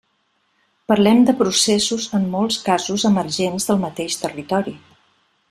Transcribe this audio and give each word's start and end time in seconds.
Parlem 0.91 1.19
de 1.27 1.35
processos 1.41 2.07
en 2.21 2.25
molts 2.31 2.57
casos 2.71 3.07
emergents 3.11 3.69
del 3.69 3.81
mateix 3.85 4.19
territori. 4.25 4.77